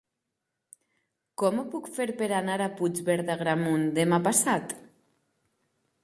Com 1.41 1.59
ho 1.59 1.65
puc 1.73 1.89
fer 1.97 2.07
per 2.21 2.29
anar 2.37 2.55
a 2.67 2.71
Puigverd 2.79 3.27
d'Agramunt 3.31 3.85
demà 3.99 4.19
passat? 4.29 4.73